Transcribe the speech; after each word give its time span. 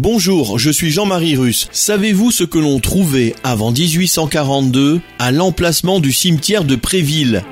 Bonjour, 0.00 0.60
je 0.60 0.70
suis 0.70 0.90
Jean-Marie 0.90 1.34
Russe. 1.34 1.66
Savez-vous 1.72 2.30
ce 2.30 2.44
que 2.44 2.58
l'on 2.58 2.78
trouvait 2.78 3.34
avant 3.42 3.72
1842 3.72 5.00
à 5.18 5.32
l'emplacement 5.32 5.98
du 5.98 6.12
cimetière 6.12 6.62
de 6.62 6.76
Préville? 6.76 7.42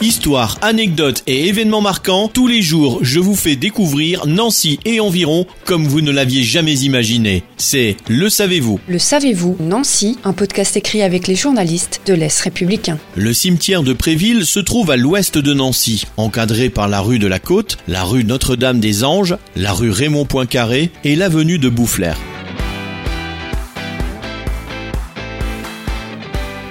Histoire, 0.00 0.58
anecdotes 0.60 1.22
et 1.26 1.48
événements 1.48 1.80
marquants, 1.80 2.28
tous 2.28 2.46
les 2.46 2.62
jours 2.62 2.98
je 3.02 3.20
vous 3.20 3.36
fais 3.36 3.56
découvrir 3.56 4.26
Nancy 4.26 4.78
et 4.84 5.00
environ 5.00 5.46
comme 5.64 5.86
vous 5.86 6.00
ne 6.00 6.10
l'aviez 6.10 6.42
jamais 6.42 6.74
imaginé. 6.80 7.44
C'est 7.56 7.96
Le 8.08 8.28
Savez-vous. 8.28 8.80
Le 8.88 8.98
savez-vous, 8.98 9.56
Nancy, 9.60 10.18
un 10.24 10.32
podcast 10.32 10.76
écrit 10.76 11.02
avec 11.02 11.26
les 11.28 11.36
journalistes 11.36 12.00
de 12.06 12.14
l'Est 12.14 12.40
républicain. 12.40 12.98
Le 13.14 13.32
cimetière 13.32 13.82
de 13.82 13.92
Préville 13.92 14.44
se 14.44 14.60
trouve 14.60 14.90
à 14.90 14.96
l'ouest 14.96 15.38
de 15.38 15.54
Nancy, 15.54 16.04
encadré 16.16 16.70
par 16.70 16.88
la 16.88 17.00
rue 17.00 17.18
de 17.18 17.28
la 17.28 17.38
Côte, 17.38 17.78
la 17.86 18.02
rue 18.02 18.24
Notre-Dame 18.24 18.80
des 18.80 19.04
Anges, 19.04 19.36
la 19.56 19.72
rue 19.72 19.90
Raymond 19.90 20.26
Poincaré 20.26 20.90
et 21.04 21.16
l'avenue 21.16 21.58
de 21.58 21.68
Boufflers. 21.68 22.14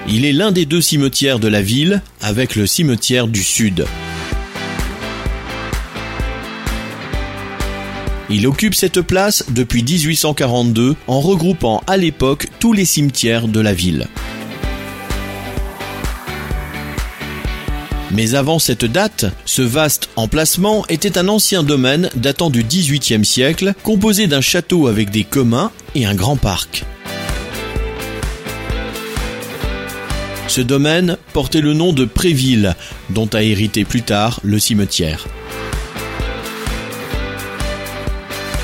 Il 0.08 0.26
est 0.26 0.34
l'un 0.34 0.52
des 0.52 0.66
deux 0.66 0.82
cimetières 0.82 1.40
de 1.40 1.48
la 1.48 1.62
ville 1.62 2.02
avec 2.22 2.56
le 2.56 2.68
cimetière 2.68 3.28
du 3.28 3.42
Sud. 3.42 3.86
Il 8.30 8.46
occupe 8.48 8.76
cette 8.76 9.02
place 9.02 9.46
depuis 9.50 9.82
1842 9.82 10.96
en 11.08 11.22
regroupant 11.22 11.84
à 11.88 11.96
l'époque 11.96 12.48
tous 12.60 12.74
les 12.74 12.86
cimetières 12.86 13.48
de 13.48 13.62
la 13.62 13.74
ville. 13.74 14.08
Mais 18.12 18.36
avant 18.36 18.60
cette 18.60 18.86
date, 18.86 19.26
ce 19.46 19.62
vaste 19.62 20.10
emplacement 20.18 20.86
était 20.88 21.18
un 21.18 21.30
ancien 21.30 21.64
domaine 21.64 22.10
datant 22.16 22.50
du 22.50 22.64
XVIIIe 22.64 23.26
siècle, 23.26 23.74
composé 23.84 24.28
d'un 24.28 24.42
château 24.42 24.88
avec 24.88 25.10
des 25.10 25.24
communs 25.24 25.72
et 25.96 26.06
un 26.06 26.14
grand 26.14 26.36
parc. 26.36 26.84
Ce 30.54 30.62
domaine 30.62 31.18
portait 31.34 31.62
le 31.62 31.74
nom 31.74 31.94
de 31.94 32.06
Préville, 32.06 32.76
dont 33.10 33.26
a 33.34 33.42
hérité 33.42 33.86
plus 33.86 34.04
tard 34.04 34.40
le 34.44 34.60
cimetière. 34.60 35.26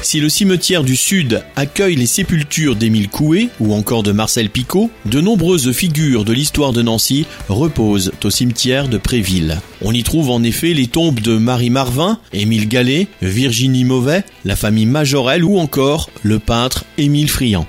Si 0.03 0.19
le 0.19 0.29
cimetière 0.29 0.83
du 0.83 0.95
Sud 0.95 1.43
accueille 1.55 1.95
les 1.95 2.05
sépultures 2.05 2.75
d'Émile 2.75 3.09
Coué 3.09 3.49
ou 3.59 3.73
encore 3.73 4.03
de 4.03 4.11
Marcel 4.11 4.51
Picot, 4.51 4.91
de 5.07 5.19
nombreuses 5.19 5.71
figures 5.71 6.25
de 6.25 6.33
l'histoire 6.33 6.73
de 6.73 6.83
Nancy 6.83 7.25
reposent 7.47 8.11
au 8.23 8.29
cimetière 8.29 8.87
de 8.87 8.99
Préville. 8.99 9.59
On 9.81 9.91
y 9.91 10.03
trouve 10.03 10.29
en 10.29 10.43
effet 10.43 10.75
les 10.75 10.85
tombes 10.85 11.21
de 11.21 11.39
Marie 11.39 11.71
Marvin, 11.71 12.19
Émile 12.33 12.67
Gallet, 12.67 13.07
Virginie 13.23 13.83
Mauvet, 13.83 14.23
la 14.45 14.55
famille 14.55 14.85
Majorel 14.85 15.43
ou 15.43 15.57
encore 15.57 16.11
le 16.21 16.37
peintre 16.37 16.85
Émile 16.99 17.29
Friand. 17.29 17.65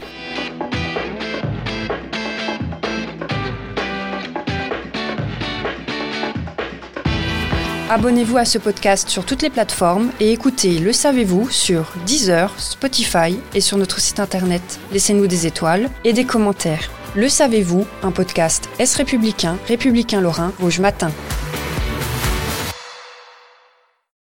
Abonnez-vous 7.92 8.36
à 8.36 8.44
ce 8.44 8.58
podcast 8.58 9.08
sur 9.08 9.26
toutes 9.26 9.42
les 9.42 9.50
plateformes 9.50 10.12
et 10.20 10.30
écoutez 10.30 10.78
Le 10.78 10.92
Savez-vous 10.92 11.50
sur 11.50 11.92
Deezer, 12.06 12.54
Spotify 12.56 13.36
et 13.52 13.60
sur 13.60 13.78
notre 13.78 13.98
site 13.98 14.20
internet. 14.20 14.62
Laissez-nous 14.92 15.26
des 15.26 15.48
étoiles 15.48 15.90
et 16.04 16.12
des 16.12 16.24
commentaires. 16.24 16.88
Le 17.16 17.28
Savez-vous, 17.28 17.88
un 18.04 18.12
podcast 18.12 18.68
Est 18.78 18.94
républicain, 18.94 19.58
républicain 19.66 20.20
lorrain, 20.20 20.52
rouge 20.60 20.78
matin. 20.78 21.10